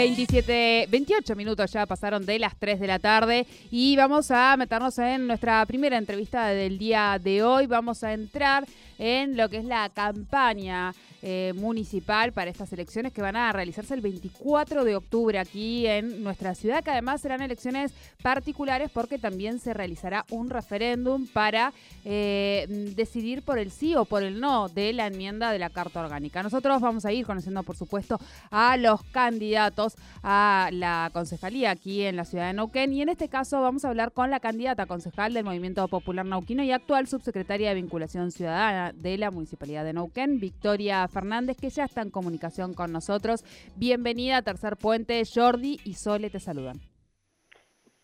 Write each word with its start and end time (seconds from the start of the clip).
27, 0.00 0.86
28 0.90 1.36
minutos 1.36 1.72
ya 1.72 1.84
pasaron 1.84 2.24
de 2.24 2.38
las 2.38 2.56
3 2.56 2.80
de 2.80 2.86
la 2.86 2.98
tarde 2.98 3.46
y 3.70 3.96
vamos 3.96 4.30
a 4.30 4.56
meternos 4.56 4.98
en 4.98 5.26
nuestra 5.26 5.66
primera 5.66 5.98
entrevista 5.98 6.46
del 6.46 6.78
día 6.78 7.20
de 7.22 7.42
hoy. 7.42 7.66
Vamos 7.66 8.02
a 8.02 8.14
entrar 8.14 8.66
en 8.98 9.36
lo 9.36 9.50
que 9.50 9.58
es 9.58 9.64
la 9.66 9.90
campaña 9.90 10.94
eh, 11.22 11.52
municipal 11.54 12.32
para 12.32 12.50
estas 12.50 12.72
elecciones 12.72 13.12
que 13.12 13.20
van 13.20 13.36
a 13.36 13.52
realizarse 13.52 13.92
el 13.92 14.00
24 14.00 14.84
de 14.84 14.96
octubre 14.96 15.38
aquí 15.38 15.86
en 15.86 16.22
nuestra 16.22 16.54
ciudad, 16.54 16.82
que 16.82 16.92
además 16.92 17.20
serán 17.20 17.42
elecciones 17.42 17.92
particulares 18.22 18.90
porque 18.90 19.18
también 19.18 19.58
se 19.58 19.74
realizará 19.74 20.24
un 20.30 20.48
referéndum 20.48 21.26
para 21.26 21.74
eh, 22.06 22.66
decidir 22.96 23.42
por 23.42 23.58
el 23.58 23.70
sí 23.70 23.94
o 23.94 24.06
por 24.06 24.22
el 24.22 24.40
no 24.40 24.70
de 24.70 24.94
la 24.94 25.08
enmienda 25.08 25.52
de 25.52 25.58
la 25.58 25.68
Carta 25.68 26.00
Orgánica. 26.00 26.42
Nosotros 26.42 26.80
vamos 26.80 27.04
a 27.04 27.12
ir 27.12 27.26
conociendo, 27.26 27.62
por 27.64 27.76
supuesto, 27.76 28.18
a 28.50 28.78
los 28.78 29.02
candidatos 29.04 29.89
a 30.22 30.70
la 30.72 31.10
concejalía 31.12 31.70
aquí 31.70 32.02
en 32.02 32.16
la 32.16 32.24
ciudad 32.24 32.46
de 32.46 32.54
Neuquén 32.54 32.92
y 32.92 33.02
en 33.02 33.08
este 33.08 33.28
caso 33.28 33.60
vamos 33.60 33.84
a 33.84 33.88
hablar 33.88 34.12
con 34.12 34.30
la 34.30 34.40
candidata 34.40 34.86
concejal 34.86 35.34
del 35.34 35.44
Movimiento 35.44 35.86
Popular 35.88 36.26
Nauquino 36.26 36.62
y 36.62 36.72
actual 36.72 37.06
subsecretaria 37.06 37.70
de 37.70 37.74
Vinculación 37.76 38.30
Ciudadana 38.30 38.92
de 38.92 39.18
la 39.18 39.30
Municipalidad 39.30 39.84
de 39.84 39.92
Neuquén, 39.92 40.40
Victoria 40.40 41.06
Fernández, 41.08 41.56
que 41.56 41.70
ya 41.70 41.84
está 41.84 42.02
en 42.02 42.10
comunicación 42.10 42.74
con 42.74 42.92
nosotros. 42.92 43.44
Bienvenida 43.76 44.38
a 44.38 44.42
Tercer 44.42 44.76
Puente, 44.76 45.22
Jordi 45.24 45.80
y 45.84 45.94
Sole 45.94 46.30
te 46.30 46.40
saludan. 46.40 46.80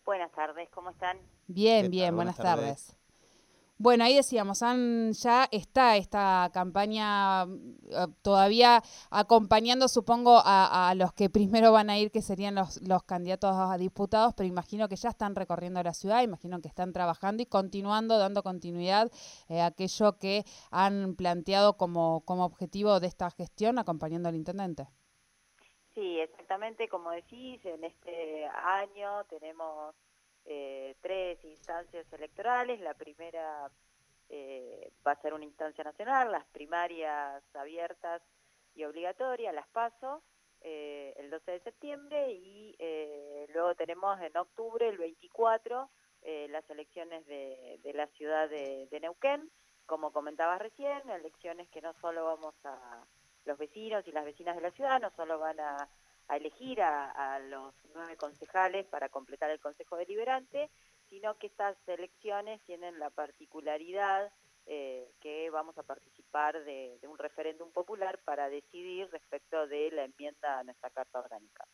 Buenas 0.05 0.31
tardes, 0.33 0.69
¿cómo 0.71 0.91
están? 0.91 1.19
Bien, 1.49 1.91
bien, 1.91 2.15
buenas, 2.15 2.37
tardes. 2.37 2.97
Bueno, 3.79 4.05
ahí 4.05 4.15
decíamos, 4.15 4.61
ya 4.61 5.49
está 5.53 5.97
esta 5.99 6.51
campaña 6.55 7.45
eh, 7.45 8.07
todavía 8.23 8.83
acompañando, 9.11 9.87
supongo, 9.89 10.41
a, 10.43 10.95
los 10.97 11.13
que 11.13 11.29
primero 11.29 11.73
van 11.73 11.91
a 11.91 11.99
ir, 11.99 12.11
que 12.11 12.23
serían 12.23 12.55
los, 12.55 12.81
los 12.81 13.03
candidatos 13.03 13.55
a 13.55 13.77
diputados, 13.77 14.33
pero 14.35 14.49
imagino 14.49 14.89
que 14.89 14.97
ya 14.97 15.11
están 15.11 15.35
recorriendo 15.35 15.83
la 15.83 15.93
ciudad, 15.93 16.23
imagino 16.23 16.59
que 16.63 16.69
están 16.69 16.95
trabajando 16.95 17.43
y 17.43 17.47
continuando, 17.47 18.17
dando 18.17 18.43
continuidad 18.43 19.11
eh, 19.51 19.61
a 19.61 19.67
aquello 19.67 20.17
que 20.19 20.45
han 20.71 21.15
planteado 21.15 21.77
como, 21.77 22.23
como 22.25 22.47
objetivo 22.47 22.99
de 22.99 23.09
esta 23.09 23.31
gestión, 23.31 23.79
acompañando 23.79 24.31
al 24.31 24.37
intendente. 24.37 24.89
Sí, 25.95 26.19
exactamente, 26.21 26.89
como 26.89 27.11
decís, 27.11 27.63
en 27.67 27.85
este 27.85 28.47
año 28.47 29.25
tenemos 29.25 29.95
eh, 30.49 30.95
tres 31.01 31.45
instancias 31.45 32.07
electorales. 32.13 32.81
La 32.81 32.95
primera 32.95 33.69
eh, 34.29 34.93
va 35.05 35.13
a 35.13 35.21
ser 35.21 35.35
una 35.35 35.45
instancia 35.45 35.83
nacional, 35.83 36.31
las 36.31 36.47
primarias 36.47 37.43
abiertas 37.55 38.23
y 38.77 38.85
obligatorias, 38.85 39.53
las 39.53 39.67
paso, 39.69 40.23
eh, 40.61 41.15
el 41.17 41.31
12 41.31 41.51
de 41.51 41.61
septiembre 41.61 42.33
y 42.33 42.77
luego 43.53 43.75
tenemos 43.75 44.21
en 44.21 44.37
octubre, 44.37 44.89
el 44.89 44.99
24, 44.99 45.91
las 46.49 46.69
elecciones 46.71 47.25
de, 47.27 47.93
la 47.95 48.07
ciudad 48.09 48.49
de, 48.49 48.99
Neuquén. 49.01 49.51
Como 49.87 50.13
comentabas 50.13 50.61
recién, 50.61 51.09
elecciones 51.09 51.69
que 51.71 51.81
no 51.81 51.95
solo 52.01 52.25
vamos 52.25 52.55
a 52.65 53.05
los 53.45 53.59
vecinos 53.59 54.07
y 54.07 54.13
las 54.13 54.25
vecinas 54.25 54.57
de 54.57 54.63
la 54.63 54.73
ciudad, 54.73 55.01
no 55.01 55.11
solo 55.17 55.39
van 55.39 55.59
a 55.61 55.89
a 56.29 56.37
elegir 56.37 56.81
a, 56.83 57.39
los 57.41 57.75
nueve 57.95 58.17
concejales 58.17 58.87
para 58.87 59.09
completar 59.09 59.51
el 59.51 59.61
Consejo 59.61 59.97
Deliberante, 59.97 60.71
sino 61.09 61.37
que 61.39 61.47
estas 61.47 61.77
elecciones 61.87 62.61
tienen 62.63 62.99
la 62.99 63.11
particularidad 63.11 64.33
eh, 64.67 65.09
que 65.21 65.49
vamos 65.51 65.79
a 65.79 65.85
participar 65.85 66.65
de, 66.65 66.99
un 67.09 67.19
referéndum 67.19 67.71
popular 67.71 68.19
para 68.25 68.49
decidir 68.49 69.09
respecto 69.13 69.67
de 69.69 69.91
la 69.93 70.05
enmienda 70.05 70.59
a 70.59 70.65
nuestra 70.65 70.91
Carta 70.91 71.21
Orgánica. 71.21 71.65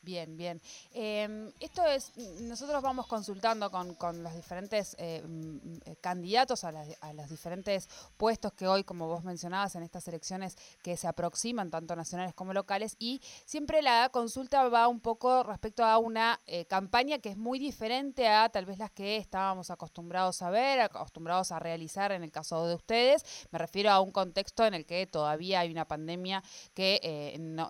Bien, 0.00 0.36
bien. 0.36 0.62
Em, 0.92 1.50
esto 1.58 1.84
es, 1.84 2.16
nosotros 2.42 2.80
vamos 2.82 3.08
consultando 3.08 3.68
con, 3.70 3.94
con 3.94 4.22
los 4.22 4.32
diferentes 4.34 4.94
eh, 4.98 5.22
mm, 5.26 5.58
eh, 5.84 5.96
candidatos 6.00 6.62
a, 6.62 6.72
a, 7.00 7.12
los 7.12 7.28
diferentes 7.28 7.88
puestos 8.16 8.52
que 8.52 8.68
hoy, 8.68 8.84
como 8.84 9.08
vos 9.08 9.24
mencionabas, 9.24 9.74
en 9.74 9.82
estas 9.82 10.06
elecciones 10.06 10.56
que 10.82 10.96
se 10.96 11.08
aproximan, 11.08 11.70
tanto 11.70 11.96
nacionales 11.96 12.32
como 12.32 12.52
locales, 12.52 12.94
y 13.00 13.20
siempre 13.44 13.82
la 13.82 14.08
consulta 14.10 14.68
va 14.68 14.86
un 14.86 15.00
poco 15.00 15.42
respecto 15.42 15.84
a 15.84 15.98
una 15.98 16.40
eh, 16.46 16.64
campaña 16.66 17.18
que 17.18 17.30
es 17.30 17.36
muy 17.36 17.58
diferente 17.58 18.28
a 18.28 18.48
tal 18.50 18.66
vez 18.66 18.78
las 18.78 18.92
que 18.92 19.16
estábamos 19.16 19.70
acostumbrados 19.70 20.42
a 20.42 20.50
ver, 20.50 20.80
acostumbrados 20.80 21.50
a 21.50 21.58
realizar 21.58 22.12
en 22.12 22.22
el 22.22 22.30
caso 22.30 22.66
de 22.68 22.76
ustedes. 22.76 23.24
Me 23.50 23.58
refiero 23.58 23.90
a 23.90 24.00
un 24.00 24.12
contexto 24.12 24.64
en 24.64 24.74
el 24.74 24.86
que 24.86 25.08
todavía 25.08 25.60
hay 25.60 25.72
una 25.72 25.86
pandemia 25.86 26.42
que 26.72 27.36
no, 27.40 27.68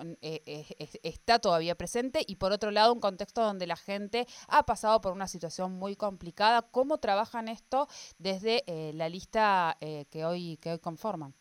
está 1.03 1.39
todavía 1.39 1.75
presente 1.75 2.18
y 2.27 2.37
por 2.37 2.53
otro 2.53 2.71
lado 2.71 2.93
un 2.93 3.01
contexto 3.01 3.43
donde 3.43 3.67
la 3.67 3.77
gente 3.77 4.27
ha 4.49 4.65
pasado 4.65 5.01
por 5.01 5.13
una 5.13 5.27
situación 5.27 5.73
muy 5.73 5.97
complicada. 5.97 6.63
¿Cómo 6.63 6.99
trabajan 6.99 7.49
esto 7.49 7.87
desde 8.19 8.65
eh, 8.67 8.93
la 8.95 9.09
lista 9.09 9.77
eh, 9.81 10.07
que, 10.11 10.25
hoy, 10.25 10.59
que 10.63 10.73
hoy 10.73 10.79
conforman? 10.79 11.35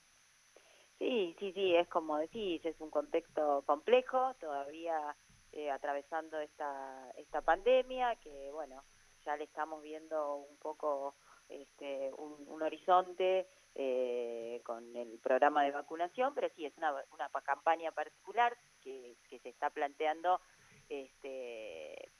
Sí, 0.99 1.35
sí, 1.39 1.51
sí, 1.53 1.75
es 1.75 1.87
como 1.89 2.17
decís, 2.17 2.66
es 2.66 2.79
un 2.81 2.89
contexto 2.89 3.63
complejo, 3.67 4.33
todavía 4.39 5.16
eh, 5.51 5.69
atravesando 5.69 6.39
esta, 6.39 7.11
esta 7.17 7.41
pandemia, 7.41 8.16
que 8.16 8.49
bueno, 8.51 8.83
ya 9.23 9.37
le 9.37 9.43
estamos 9.43 9.83
viendo 9.83 10.37
un 10.37 10.57
poco 10.57 11.16
este, 11.49 12.11
un, 12.17 12.61
horizonte 12.61 13.47
con 14.63 14.95
el 14.95 15.19
programa 15.19 15.63
de 15.63 15.71
vacunación, 15.71 16.33
pero 16.33 16.49
sí, 16.55 16.66
es 16.66 16.75
una, 16.77 16.95
una 17.11 17.29
campaña 17.45 17.91
particular 17.91 18.57
que, 18.81 19.16
que 19.29 19.37
se 19.39 19.49
está 19.49 19.69
planteando 19.69 20.41
este, 20.89 22.11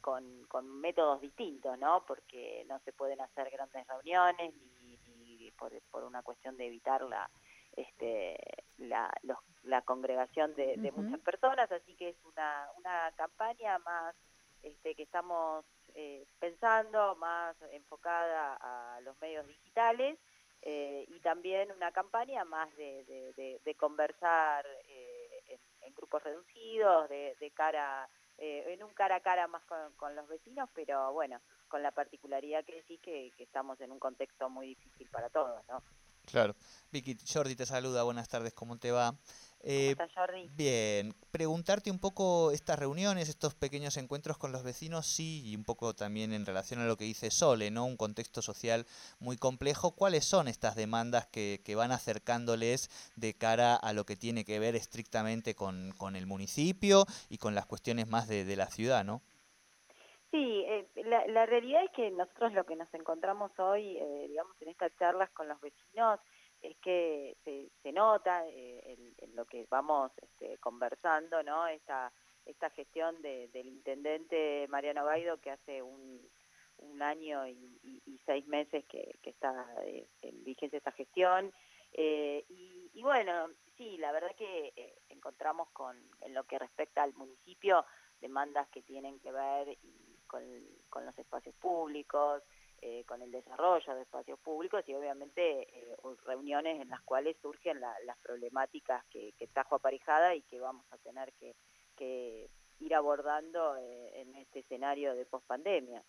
con, 0.00 0.44
con 0.48 0.80
métodos 0.80 1.20
distintos, 1.20 1.78
¿no? 1.78 2.04
Porque 2.06 2.64
no 2.68 2.78
se 2.80 2.92
pueden 2.92 3.20
hacer 3.20 3.50
grandes 3.50 3.86
reuniones 3.86 4.54
y, 5.24 5.50
por, 5.52 5.72
por, 5.90 6.04
una 6.04 6.22
cuestión 6.22 6.56
de 6.56 6.66
evitar 6.66 7.02
la, 7.02 7.28
este, 7.76 8.36
la, 8.78 9.10
la 9.64 9.82
congregación 9.82 10.54
de, 10.54 10.92
muchas 10.94 11.20
personas, 11.20 11.70
así 11.70 11.94
que 11.94 12.10
es 12.10 12.16
una, 12.24 12.68
una 12.76 13.12
campaña 13.16 13.78
más 13.78 14.14
este, 14.62 14.94
que 14.94 15.02
estamos 15.02 15.64
eh, 15.94 16.26
pensando, 16.38 17.16
más 17.16 17.56
enfocada 17.72 18.56
a 18.60 19.00
los 19.00 19.20
medios 19.20 19.46
digitales 19.46 20.18
eh, 20.62 21.04
y 21.08 21.20
también 21.20 21.70
una 21.70 21.92
campaña 21.92 22.44
más 22.44 22.74
de, 22.76 23.60
de, 23.64 23.74
conversar 23.76 24.66
en, 25.88 25.94
grupos 25.94 26.22
reducidos, 26.22 27.08
de, 27.08 27.52
cara, 27.54 28.08
eh, 28.38 28.64
en 28.68 28.82
un 28.82 28.92
cara 28.94 29.16
a 29.16 29.20
cara 29.20 29.46
más 29.48 29.62
con, 29.64 30.14
los 30.14 30.28
vecinos, 30.28 30.68
pero 30.74 31.12
bueno, 31.12 31.40
con 31.68 31.82
la 31.82 31.90
particularidad 31.90 32.64
que 32.64 32.82
sí 32.84 32.98
que, 32.98 33.32
que 33.36 33.44
estamos 33.44 33.80
en 33.80 33.92
un 33.92 33.98
contexto 33.98 34.48
muy 34.48 34.68
difícil 34.68 35.08
para 35.10 35.28
todos, 35.30 35.66
¿no? 35.68 35.82
Claro. 36.30 36.54
Vicky, 36.92 37.16
Jordi 37.26 37.56
te 37.56 37.66
saluda, 37.66 38.02
buenas 38.02 38.28
tardes, 38.28 38.52
¿cómo 38.52 38.78
te 38.78 38.90
va? 38.90 39.14
Eh, 39.60 39.96
Jordi? 40.14 40.48
Bien, 40.54 41.14
preguntarte 41.30 41.90
un 41.90 41.98
poco 41.98 42.52
estas 42.52 42.78
reuniones, 42.78 43.28
estos 43.28 43.54
pequeños 43.54 43.96
encuentros 43.96 44.38
con 44.38 44.52
los 44.52 44.62
vecinos, 44.62 45.06
sí, 45.06 45.42
y 45.44 45.56
un 45.56 45.64
poco 45.64 45.94
también 45.94 46.32
en 46.32 46.46
relación 46.46 46.80
a 46.80 46.86
lo 46.86 46.96
que 46.96 47.04
dice 47.04 47.30
Sole, 47.30 47.70
¿no? 47.70 47.84
Un 47.84 47.96
contexto 47.96 48.40
social 48.40 48.86
muy 49.18 49.36
complejo. 49.36 49.92
¿Cuáles 49.92 50.24
son 50.24 50.48
estas 50.48 50.76
demandas 50.76 51.26
que, 51.26 51.60
que 51.64 51.74
van 51.74 51.92
acercándoles 51.92 52.90
de 53.16 53.34
cara 53.34 53.74
a 53.74 53.92
lo 53.92 54.06
que 54.06 54.16
tiene 54.16 54.44
que 54.44 54.58
ver 54.58 54.76
estrictamente 54.76 55.54
con, 55.54 55.92
con 55.96 56.14
el 56.14 56.26
municipio 56.26 57.06
y 57.28 57.38
con 57.38 57.54
las 57.54 57.66
cuestiones 57.66 58.06
más 58.06 58.28
de, 58.28 58.44
de 58.44 58.56
la 58.56 58.70
ciudad, 58.70 59.04
¿no? 59.04 59.22
Sí, 60.30 60.64
eh, 60.66 60.86
la, 61.04 61.26
la, 61.26 61.46
realidad 61.46 61.84
es 61.84 61.90
que 61.92 62.10
nosotros 62.10 62.52
lo 62.52 62.64
que 62.64 62.76
nos 62.76 62.92
encontramos 62.92 63.50
hoy, 63.58 63.96
eh, 63.96 64.26
digamos, 64.28 64.60
en 64.60 64.68
estas 64.68 64.94
charlas 64.96 65.30
con 65.30 65.48
los 65.48 65.58
vecinos, 65.60 66.20
es 66.62 66.76
que 66.78 67.36
se, 67.44 67.70
se 67.82 67.92
nota 67.92 68.46
eh, 68.48 68.96
en, 69.18 69.36
lo 69.36 69.44
que 69.44 69.66
vamos 69.70 70.10
este, 70.20 70.58
conversando, 70.58 71.42
¿no? 71.42 71.66
Esta, 71.68 72.12
esta 72.44 72.70
gestión 72.70 73.20
de, 73.22 73.48
del 73.48 73.68
intendente 73.68 74.66
Mariano 74.68 75.04
Gaido 75.04 75.40
que 75.40 75.50
hace 75.50 75.82
un, 75.82 76.28
año 77.00 77.46
y, 77.46 77.80
y, 77.84 78.20
seis 78.26 78.44
meses 78.48 78.84
que, 78.86 79.16
está 79.22 79.66
eh, 79.84 80.08
en 80.22 80.42
vigencia 80.42 80.78
esta 80.78 80.90
gestión. 80.90 81.52
Eh, 81.92 82.44
y, 82.48 82.90
y, 82.92 83.02
bueno, 83.02 83.50
sí, 83.76 83.96
la 83.98 84.10
verdad 84.10 84.34
que 84.36 84.72
encontramos 85.08 85.68
con, 85.70 85.96
en 86.22 86.34
lo 86.34 86.42
que 86.42 86.58
respecta 86.58 87.04
al 87.04 87.14
municipio, 87.14 87.86
demandas 88.20 88.68
que 88.70 88.82
tienen 88.82 89.20
que 89.20 89.30
ver 89.30 89.78
con, 90.28 90.44
con 90.88 91.04
los 91.04 91.18
espacios 91.18 91.54
públicos, 91.56 92.42
eh, 92.80 93.02
con 93.06 93.20
el 93.22 93.32
desarrollo 93.32 93.92
de 93.96 94.02
espacios 94.02 94.38
públicos 94.38 94.84
y 94.86 94.94
obviamente 94.94 95.62
eh, 95.62 95.96
reuniones 96.24 96.80
en 96.80 96.88
las 96.88 97.00
cuales 97.02 97.36
surgen 97.42 97.80
las 97.80 98.18
problemáticas 98.22 99.04
que, 99.06 99.34
trajo 99.52 99.74
aparejada 99.74 100.36
y 100.36 100.42
que 100.42 100.60
vamos 100.60 100.86
a 100.92 100.98
tener 100.98 101.32
que, 101.32 102.48
ir 102.78 102.94
abordando 102.94 103.76
eh, 103.78 104.20
en 104.20 104.32
este 104.36 104.60
escenario 104.60 105.16
de 105.16 105.26
pospandemia. 105.26 106.04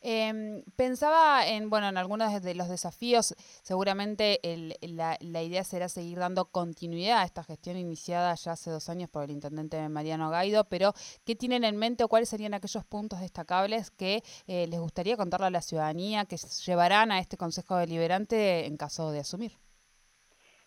Em, 0.00 0.62
pensaba 0.76 1.46
en, 1.46 1.70
bueno, 1.70 1.88
en 1.88 1.96
algunos 1.96 2.40
de 2.40 2.54
los 2.54 2.68
desafíos, 2.68 3.34
seguramente 3.62 4.38
la, 4.82 5.18
idea 5.20 5.64
será 5.64 5.88
seguir 5.88 6.18
dando 6.18 6.46
continuidad 6.46 7.20
a 7.20 7.24
esta 7.24 7.42
gestión 7.42 7.76
iniciada 7.76 8.34
ya 8.34 8.52
hace 8.52 8.70
dos 8.70 8.88
años 8.88 9.10
por 9.10 9.24
el 9.24 9.32
intendente 9.32 9.88
Mariano 9.88 10.30
Gaido, 10.30 10.64
pero 10.64 10.92
¿qué 11.24 11.34
tienen 11.34 11.64
en 11.64 11.76
mente 11.76 12.04
o 12.04 12.08
cuáles 12.08 12.28
serían 12.28 12.54
aquellos 12.54 12.84
puntos 12.84 13.20
destacables 13.20 13.90
que 13.90 14.22
eh, 14.46 14.66
les 14.68 14.78
gustaría 14.78 15.16
contarle 15.16 15.46
a 15.46 15.50
la 15.50 15.62
ciudadanía 15.62 16.26
que 16.26 16.36
llevarán 16.36 17.10
a 17.10 17.18
este 17.18 17.36
Consejo 17.36 17.76
Deliberante 17.76 18.66
en 18.66 18.76
caso 18.76 19.10
de 19.10 19.20
asumir? 19.20 19.52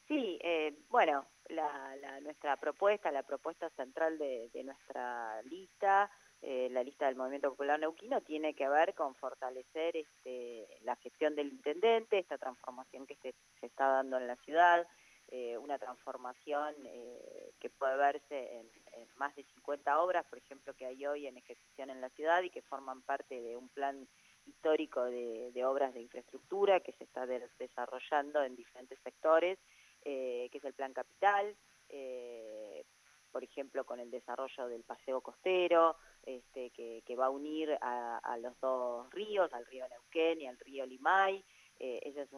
Sí, 0.07 0.38
eh, 0.44 0.77
bueno, 0.89 1.25
la, 1.47 2.19
nuestra 2.21 2.57
propuesta, 2.57 3.11
la 3.11 3.23
propuesta 3.23 3.69
central 3.71 4.17
de 4.17 4.63
nuestra 4.65 5.41
lista, 5.44 6.11
eh, 6.45 6.68
la 6.72 6.84
lista 6.84 7.06
del 7.06 7.16
Movimiento 7.16 7.51
Popular 7.51 7.80
Neuquino 7.80 8.19
tiene 8.19 8.54
que 8.54 8.68
ver 8.68 8.94
con 8.94 9.16
fortalecer 9.16 9.95
este, 9.95 10.68
la 10.81 10.98
gestión 10.98 11.36
del 11.36 11.48
intendente, 11.48 12.19
esta 12.19 12.38
transformación 12.38 13.07
que 13.07 13.16
se, 13.22 13.34
está 13.62 13.88
dando 13.88 14.18
en 14.18 14.28
la 14.28 14.36
ciudad, 14.36 14.86
eh, 15.30 15.57
una 15.57 15.80
transformación 15.80 16.75
eh, 16.86 17.54
que 17.62 17.69
puede 17.69 17.95
verse 17.95 18.57
en, 18.57 18.68
más 19.16 19.34
de 19.38 19.45
50 19.45 20.01
obras, 20.01 20.25
por 20.25 20.38
ejemplo, 20.38 20.74
que 20.74 20.86
hay 20.86 21.06
hoy 21.06 21.28
en 21.28 21.38
ejecución 21.38 21.90
en 21.90 22.01
la 22.01 22.10
ciudad 22.10 22.44
y 22.44 22.50
que 22.50 22.62
forman 22.62 23.04
parte 23.04 23.42
de 23.42 23.56
un 23.56 23.69
plan 23.69 24.06
histórico 24.45 25.06
de, 25.06 25.63
obras 25.66 25.94
de 25.94 26.01
infraestructura 26.01 26.81
que 26.81 26.92
se 26.92 27.06
está 27.06 27.25
desarrollando 27.25 28.44
en 28.44 28.57
diferentes 28.57 29.00
sectores, 29.00 29.57
que 30.04 30.50
es 30.51 30.63
el 30.66 30.74
Plan 30.74 30.92
Capital, 30.92 31.56
por 33.33 33.44
ejemplo, 33.44 33.83
con 33.83 34.00
el 34.00 34.12
desarrollo 34.12 34.68
del 34.68 34.83
paseo 34.83 35.19
costero, 35.19 35.97
este, 36.24 36.69
que, 36.69 37.15
va 37.15 37.25
a 37.25 37.31
unir 37.31 37.77
a, 37.81 38.38
los 38.39 38.57
dos 38.62 39.12
ríos, 39.12 39.51
al 39.53 39.65
río 39.65 39.85
Neuquén 39.89 40.39
y 40.39 40.47
al 40.47 40.57
río 40.59 40.85
Limay. 40.85 41.44
Eh, 41.80 42.00
esa 42.03 42.21
es 42.21 42.30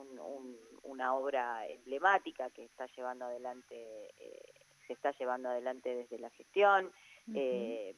una 0.84 1.14
obra 1.14 1.68
emblemática 1.68 2.50
que 2.50 2.64
está 2.64 2.88
llevando 2.96 3.26
adelante, 3.26 3.76
eh, 4.18 4.54
se 4.88 4.94
está 4.94 5.12
llevando 5.12 5.50
adelante 5.50 5.94
desde 5.94 6.18
la 6.18 6.30
gestión. 6.30 6.92
Eh, 7.36 7.94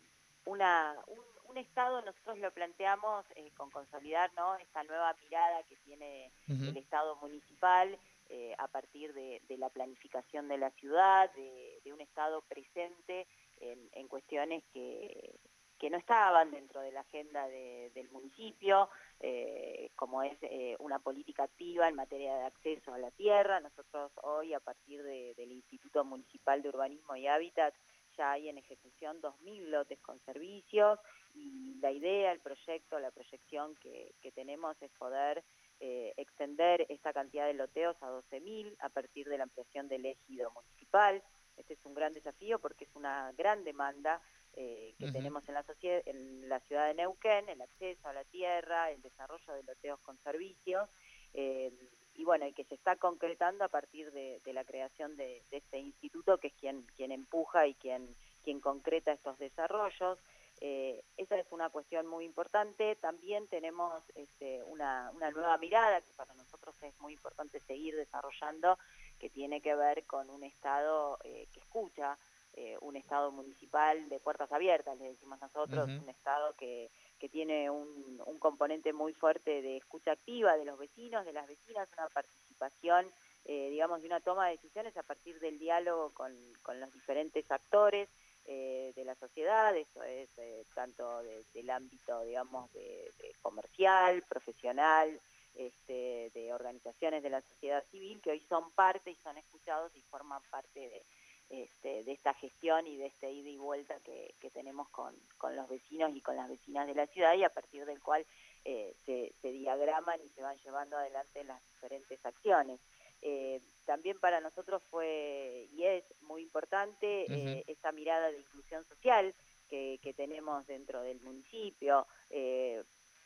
una, 0.46 0.96
un, 1.08 1.58
Estado, 1.58 2.04
nosotros 2.04 2.38
lo 2.38 2.52
planteamos 2.52 3.26
con 3.56 3.72
consolidar 3.72 4.32
¿no? 4.36 4.56
esta 4.58 4.84
nueva 4.84 5.16
mirada 5.24 5.64
que 5.64 5.76
tiene 5.78 6.32
el 6.48 6.78
Estado 6.78 7.16
municipal 7.16 7.98
eh, 8.30 8.54
a 8.58 8.68
partir 8.68 9.14
de, 9.14 9.42
la 9.58 9.70
planificación 9.70 10.50
de 10.50 10.58
la 10.58 10.70
ciudad, 10.72 11.34
de, 11.34 11.67
un 11.92 12.02
Estado 12.02 12.42
presente 12.42 13.28
en, 13.60 14.08
cuestiones 14.08 14.64
que, 14.72 15.40
que, 15.80 15.90
no 15.90 15.98
estaban 15.98 16.52
dentro 16.52 16.82
de 16.82 16.92
la 16.92 17.02
agenda 17.02 17.48
del 17.48 18.10
municipio, 18.12 18.90
eh, 19.20 19.92
como 19.96 20.24
es 20.24 20.38
eh, 20.42 20.76
una 20.80 21.00
política 21.00 21.44
activa 21.44 21.88
en 21.88 21.96
materia 21.96 22.36
de 22.36 22.46
acceso 22.46 22.94
a 22.94 23.00
la 23.00 23.12
tierra. 23.12 23.60
Nosotros 23.60 24.12
hoy, 24.24 24.54
a 24.54 24.60
partir 24.60 25.04
del 25.04 25.52
Instituto 25.52 26.06
Municipal 26.06 26.62
de 26.62 26.70
Urbanismo 26.70 27.16
y 27.16 27.28
Hábitat, 27.28 27.74
ya 28.18 28.32
hay 28.32 28.50
en 28.50 28.58
ejecución 28.58 29.22
2.000 29.22 29.68
lotes 29.68 30.00
con 30.02 30.20
servicios 30.22 31.00
y 31.36 31.76
la 31.80 31.92
idea, 31.92 32.32
el 32.32 32.40
proyecto, 32.40 33.00
la 33.00 33.12
proyección 33.12 33.76
que, 33.76 34.16
que 34.22 34.32
tenemos 34.32 34.76
es 34.82 34.92
poder 34.98 35.44
eh, 35.80 36.14
extender 36.18 36.88
esta 36.90 37.14
cantidad 37.14 37.46
de 37.46 37.54
loteos 37.54 38.02
a 38.02 38.10
12.000 38.10 38.76
a 38.80 38.90
partir 38.90 39.28
de 39.28 39.38
la 39.38 39.44
ampliación 39.44 39.88
del 39.88 40.08
ejido 40.08 40.50
municipal. 40.52 41.22
Este 41.58 41.74
es 41.74 41.86
un 41.86 41.94
gran 41.94 42.14
desafío 42.14 42.60
porque 42.60 42.86
es 42.86 42.96
una 42.96 43.32
gran 43.38 43.64
demanda 43.64 44.22
eh, 44.54 44.94
que 44.98 45.12
tenemos 45.12 45.48
en 45.48 45.54
la, 45.54 45.66
en 45.82 46.50
la 46.50 46.60
ciudad 46.62 46.88
de 46.88 46.96
Neuquén, 46.96 47.48
el 47.50 47.62
acceso 47.62 48.08
a 48.08 48.14
la 48.14 48.24
tierra, 48.24 48.90
el 48.92 49.02
desarrollo 49.02 49.54
de 49.54 49.64
loteos 49.64 50.00
con 50.00 50.18
servicios, 50.24 50.90
eh, 51.34 51.72
y 52.16 52.24
bueno, 52.24 52.48
y 52.48 52.54
que 52.54 52.64
se 52.64 52.74
está 52.74 52.96
concretando 52.96 53.64
a 53.64 53.68
partir 53.68 54.12
de, 54.12 54.42
la 54.46 54.64
creación 54.64 55.16
de, 55.16 55.44
este 55.52 55.78
instituto 55.78 56.40
que 56.40 56.48
es 56.48 56.54
quien, 56.56 56.82
quien 56.96 57.12
empuja 57.12 57.68
y 57.68 57.76
quien, 57.76 58.08
quien 58.44 58.60
concreta 58.60 59.12
estos 59.12 59.38
desarrollos. 59.38 60.18
Eh, 60.60 61.04
esa 61.18 61.38
es 61.38 61.46
una 61.52 61.70
cuestión 61.70 62.08
muy 62.08 62.26
importante. 62.26 62.96
También 62.96 63.48
tenemos 63.48 64.04
este, 64.16 64.64
una, 64.64 65.12
nueva 65.12 65.58
mirada 65.58 66.02
que 66.02 66.12
para 66.16 66.34
nosotros 66.34 66.76
es 66.82 67.00
muy 67.00 67.14
importante 67.14 67.60
seguir 67.60 67.96
desarrollando, 67.96 68.80
que 69.20 69.30
tiene 69.30 69.62
que 69.62 69.76
ver 69.76 70.06
con 70.06 70.30
un 70.30 70.44
Estado 70.44 71.18
eh, 71.24 71.48
que 71.54 71.60
escucha, 71.60 72.18
eh, 72.54 72.78
un 72.82 72.96
Estado 72.96 73.32
municipal 73.32 74.10
de 74.10 74.20
puertas 74.20 74.52
abiertas, 74.52 74.98
le 74.98 75.10
decimos 75.10 75.40
nosotros, 75.42 75.88
un 75.88 76.10
Estado 76.10 76.54
que, 76.58 76.90
que 77.20 77.30
tiene 77.30 77.70
un, 77.70 78.22
un, 78.26 78.40
componente 78.40 78.94
muy 78.94 79.14
fuerte 79.14 79.62
de 79.62 79.78
escucha 79.78 80.14
activa 80.14 80.58
de 80.58 80.66
los 80.66 80.80
vecinos, 80.80 81.26
de 81.26 81.34
las 81.34 81.48
vecinas, 81.48 81.88
una 81.98 82.08
participación, 82.10 83.06
digamos, 83.46 84.02
de 84.02 84.08
una 84.08 84.20
toma 84.20 84.48
de 84.48 84.58
decisiones 84.58 84.98
a 84.98 85.04
partir 85.04 85.40
del 85.40 85.58
diálogo 85.60 86.12
con, 86.14 86.34
con 86.64 86.80
los 86.80 86.92
diferentes 86.92 87.50
actores. 87.52 88.10
Eh, 88.50 88.94
de 88.96 89.04
la 89.04 89.14
sociedad, 89.16 89.76
eso 89.76 90.02
es 90.04 90.30
eh, 90.38 90.64
tanto 90.74 91.22
del 91.54 91.70
ámbito, 91.70 92.24
digamos, 92.24 92.72
de, 92.72 93.12
comercial, 93.42 94.24
profesional, 94.24 95.20
este, 95.58 96.32
de 96.34 96.54
organizaciones 96.54 97.24
de 97.24 97.30
la 97.30 97.42
sociedad 97.42 97.84
civil 97.92 98.22
que 98.22 98.32
hoy 98.32 98.40
son 98.48 98.72
parte 98.72 99.12
y 99.12 99.16
son 99.16 99.38
escuchados 99.38 99.96
y 99.96 100.02
forman 100.02 100.42
parte 100.50 100.80
de, 100.80 101.02
este, 101.50 102.04
de 102.04 102.12
esta 102.12 102.34
gestión 102.34 102.86
y 102.88 102.98
de 102.98 103.08
este 103.08 103.32
ida 103.32 103.50
y 103.50 103.58
vuelta 103.58 103.96
que, 104.04 104.34
tenemos 104.54 104.90
con, 104.90 105.14
los 105.56 105.70
vecinos 105.70 106.16
y 106.16 106.22
con 106.22 106.36
las 106.36 106.50
vecinas 106.50 106.88
de 106.88 106.96
la 106.96 107.06
ciudad 107.08 107.36
y 107.36 107.44
a 107.44 107.50
partir 107.50 107.86
del 107.86 108.02
cual 108.02 108.26
eh, 108.66 108.96
se, 109.06 109.34
se 109.42 109.52
diagraman 109.52 110.20
y 110.24 110.30
se 110.30 110.42
van 110.42 110.58
llevando 110.58 110.98
adelante 110.98 111.44
las 111.44 111.62
diferentes 111.70 112.26
acciones. 112.26 112.80
Eh, 113.22 113.62
también 113.86 114.20
para 114.20 114.42
nosotros 114.42 114.82
fue 114.90 115.68
y 115.74 115.84
es 115.84 116.04
muy 116.22 116.42
importante 116.44 117.26
eh, 117.30 117.64
esta 117.68 117.92
mirada 117.92 118.32
de 118.32 118.40
inclusión 118.40 118.84
social 118.86 119.34
que, 119.70 120.14
tenemos 120.16 120.66
dentro 120.68 121.02
del 121.02 121.20
municipio. 121.22 122.08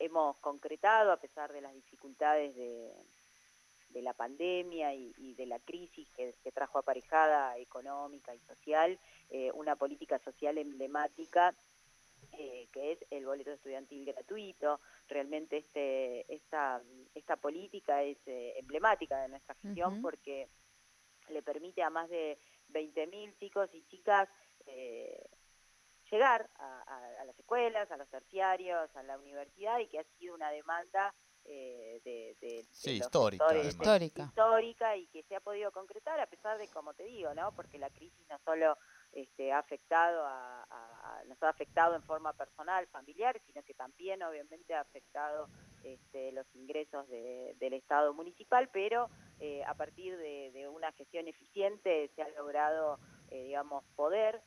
Eh, 0.02 0.06
hemos 0.06 0.38
concretado, 0.38 1.12
a 1.12 1.16
pesar 1.16 1.52
de 1.52 1.60
las 1.60 1.74
dificultades 1.74 2.54
de, 2.56 2.92
la 4.02 4.14
pandemia 4.14 4.94
y, 4.94 5.34
de 5.34 5.46
la 5.46 5.58
crisis 5.58 6.08
que, 6.16 6.34
trajo 6.52 6.78
aparejada 6.78 7.56
económica 7.58 8.34
y 8.34 8.38
social, 8.40 8.98
una 9.54 9.76
política 9.76 10.18
social 10.18 10.58
emblemática 10.58 11.54
eh, 12.38 12.68
que 12.72 12.92
es 12.92 13.04
el 13.10 13.26
boleto 13.26 13.50
estudiantil 13.50 14.06
gratuito. 14.06 14.80
Realmente 15.08 15.58
este, 15.58 16.32
esta, 16.32 16.80
esta 17.14 17.36
política 17.36 18.02
es 18.02 18.16
eh, 18.26 18.54
emblemática 18.56 19.20
de 19.20 19.28
nuestra 19.28 19.54
gestión 19.56 20.00
porque 20.00 20.48
le 21.28 21.42
permite 21.42 21.82
a 21.82 21.90
más 21.90 22.08
de 22.08 22.38
20.000 22.72 23.36
chicos 23.38 23.68
y 23.74 23.82
chicas 23.82 24.30
eh, 24.66 25.22
llegar 26.12 26.48
a, 26.56 27.24
las 27.24 27.38
escuelas, 27.38 27.90
a 27.90 27.96
los 27.96 28.08
terciarios, 28.08 28.94
a 28.94 29.02
la 29.02 29.18
universidad 29.18 29.78
y 29.78 29.88
que 29.88 29.98
ha 29.98 30.04
sido 30.18 30.34
una 30.34 30.50
demanda 30.50 31.14
de, 31.44 32.64
histórica, 32.84 33.44
histórica. 33.56 34.24
histórica 34.24 34.96
y 34.96 35.06
que 35.08 35.24
se 35.24 35.34
ha 35.34 35.40
podido 35.40 35.72
concretar 35.72 36.20
a 36.20 36.26
pesar 36.26 36.58
de, 36.58 36.68
como 36.68 36.94
te 36.94 37.04
digo, 37.04 37.34
¿no? 37.34 37.52
porque 37.52 37.78
la 37.78 37.90
crisis 37.90 38.24
no 38.28 38.38
solo 38.44 38.76
este, 39.12 39.52
ha 39.52 39.58
afectado 39.58 40.24
a, 40.24 41.22
nos 41.26 41.42
ha 41.42 41.48
afectado 41.48 41.94
en 41.94 42.02
forma 42.02 42.32
personal, 42.32 42.86
familiar, 42.88 43.40
sino 43.46 43.62
que 43.62 43.74
también 43.74 44.22
obviamente 44.22 44.74
ha 44.74 44.80
afectado 44.80 45.48
este, 45.82 46.32
los 46.32 46.46
ingresos 46.54 47.08
del 47.08 47.72
Estado 47.72 48.12
municipal, 48.14 48.68
pero 48.72 49.08
eh, 49.40 49.62
a 49.64 49.74
partir 49.74 50.16
de, 50.16 50.68
una 50.68 50.92
gestión 50.92 51.28
eficiente 51.28 52.10
se 52.14 52.22
ha 52.22 52.28
logrado, 52.30 52.98
eh, 53.30 53.44
digamos, 53.44 53.84
poder 53.96 54.42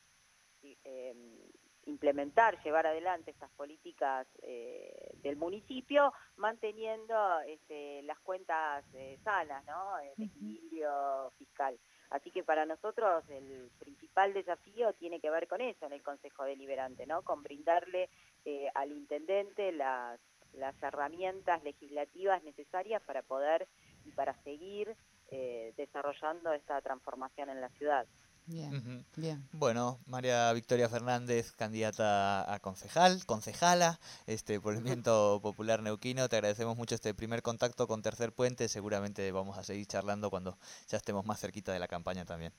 implementar, 1.86 2.62
llevar 2.64 2.88
adelante 2.88 3.32
estas 3.32 3.52
políticas 3.52 4.28
eh, 4.42 5.12
del 5.22 5.36
municipio, 5.36 6.14
manteniendo 6.38 7.40
este, 7.42 8.02
las 8.04 8.20
cuentas 8.20 8.84
sanas, 9.24 9.64
¿no? 9.66 10.00
El 10.00 10.24
equilibrio 10.24 11.32
fiscal. 11.38 11.78
Así 12.10 12.32
que 12.32 12.44
para 12.44 12.66
nosotros 12.66 13.24
el 13.30 13.72
principal 13.80 14.34
desafío 14.34 14.94
tiene 14.94 15.20
que 15.20 15.30
ver 15.30 15.48
con 15.48 15.62
eso 15.62 15.86
en 15.86 15.94
el 15.94 16.04
Consejo 16.04 16.44
Deliberante, 16.44 17.06
¿no? 17.06 17.24
Con 17.24 17.44
brindarle 17.44 18.10
eh, 18.46 18.70
al 18.76 18.92
intendente 18.92 19.72
las, 19.72 20.20
las 20.54 20.82
herramientas 20.84 21.64
legislativas 21.64 22.44
necesarias 22.44 23.02
para 23.04 23.22
poder 23.24 23.68
y 24.06 24.12
para 24.12 24.36
seguir 24.44 24.96
eh, 25.32 25.74
desarrollando 25.78 26.54
esta 26.54 26.80
transformación 26.82 27.50
en 27.50 27.62
la 27.62 27.70
ciudad. 27.70 28.06
Bien, 28.48 29.06
bien. 29.16 29.48
Bueno, 29.54 30.00
María 30.06 30.54
Victoria 30.54 30.88
Fernández, 30.88 31.52
candidata 31.52 32.54
a 32.54 32.60
concejal, 32.60 33.26
concejala 33.26 34.00
este, 34.28 34.60
por 34.60 34.74
el 34.74 34.82
Movimiento 34.82 35.40
Popular 35.44 35.82
Neuquino. 35.82 36.30
Te 36.30 36.36
agradecemos 36.36 36.78
mucho 36.78 36.94
este 36.94 37.14
primer 37.16 37.42
contacto 37.42 37.88
con 37.88 38.04
Tercer 38.04 38.32
Puente. 38.34 38.68
Seguramente 38.68 39.32
vamos 39.32 39.58
a 39.58 39.64
seguir 39.64 39.88
charlando 39.88 40.30
cuando 40.30 40.58
ya 40.88 40.98
estemos 40.98 41.26
más 41.26 41.40
cerquita 41.40 41.74
de 41.74 41.80
la 41.80 41.88
campaña 41.88 42.26
también. 42.26 42.54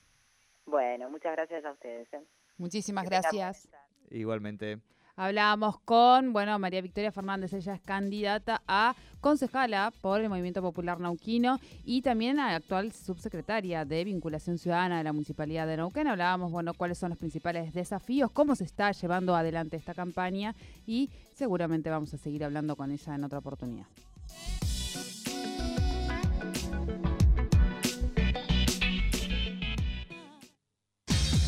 Bueno, 0.65 1.09
muchas 1.09 1.31
gracias 1.33 1.63
a 1.63 1.71
ustedes. 1.71 2.11
¿eh? 2.13 2.21
Muchísimas 2.57 3.05
gracias. 3.05 3.69
Igualmente. 4.09 4.79
Hablábamos 5.19 5.79
con, 5.79 6.31
bueno, 6.31 6.59
María 6.59 6.79
Victoria 6.79 7.11
Fernández, 7.11 7.51
ella 7.51 7.73
es 7.73 7.81
candidata 7.81 8.61
a 8.67 8.95
concejala 9.19 9.91
por 9.99 10.21
el 10.21 10.29
Movimiento 10.29 10.61
Popular 10.61 10.99
Nauquino 10.99 11.59
y 11.83 12.03
también 12.03 12.39
a 12.39 12.53
actual 12.53 12.91
subsecretaria 12.91 13.83
de 13.83 14.03
Vinculación 14.03 14.59
Ciudadana 14.59 14.99
de 14.99 15.03
la 15.03 15.13
Municipalidad 15.13 15.65
de 15.65 15.77
Neuquén. 15.77 16.07
Hablábamos, 16.07 16.51
bueno, 16.51 16.75
cuáles 16.75 16.99
son 16.99 17.09
los 17.09 17.17
principales 17.17 17.73
desafíos, 17.73 18.29
cómo 18.29 18.55
se 18.55 18.65
está 18.65 18.91
llevando 18.91 19.35
adelante 19.35 19.75
esta 19.75 19.95
campaña 19.95 20.53
y 20.85 21.09
seguramente 21.35 21.89
vamos 21.89 22.13
a 22.13 22.17
seguir 22.19 22.43
hablando 22.43 22.75
con 22.75 22.91
ella 22.91 23.15
en 23.15 23.23
otra 23.23 23.39
oportunidad. 23.39 23.87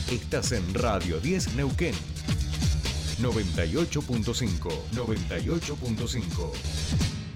Estás 0.10 0.54
en 0.54 0.74
Radio 0.74 1.20
10 1.20 1.54
Neuquén. 1.56 1.94
98.5. 3.22 4.70
98.5. 4.94 6.52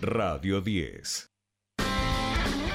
Radio 0.02 0.62
10. 0.62 1.30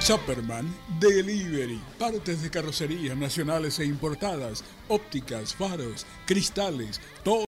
Superman 0.01 0.73
Delivery. 1.01 1.81
Partes 1.99 2.43
de 2.43 2.51
carrocerías 2.51 3.17
nacionales 3.17 3.79
e 3.79 3.85
importadas, 3.85 4.65
ópticas, 4.89 5.55
faros, 5.55 6.07
cristales, 6.25 7.01
todo 7.25 7.47